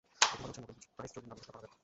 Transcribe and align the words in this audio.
দেখে 0.21 0.35
মনে 0.41 0.47
হচ্ছে 0.49 0.61
নোবেল 0.63 0.77
প্রাইজ 0.95 1.11
জয়ীর 1.13 1.27
নাম 1.29 1.37
ঘোষণা 1.39 1.51
করা 1.53 1.57
হবে 1.59 1.67
এখন! 1.69 1.79